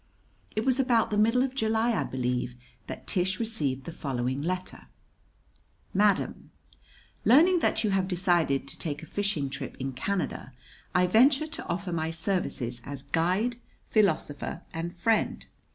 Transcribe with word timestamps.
It 0.55 0.65
was 0.65 0.79
about 0.79 1.11
the 1.11 1.15
middle 1.19 1.43
of 1.43 1.53
July, 1.53 1.91
I 1.91 2.03
believe, 2.03 2.55
that 2.87 3.05
Tish 3.05 3.39
received 3.39 3.83
the 3.83 3.91
following 3.91 4.41
letter: 4.41 4.87
Madam: 5.93 6.49
Learning 7.23 7.59
that 7.59 7.83
you 7.83 7.91
have 7.91 8.07
decided 8.07 8.67
to 8.67 8.79
take 8.79 9.03
a 9.03 9.05
fishing 9.05 9.47
trip 9.47 9.77
in 9.79 9.93
Canada, 9.93 10.53
I 10.95 11.05
venture 11.05 11.45
to 11.45 11.65
offer 11.67 11.91
my 11.91 12.09
services 12.09 12.81
as 12.83 13.03
guide, 13.11 13.57
philosopher, 13.85 14.63
and 14.73 14.91
friend. 14.91 15.45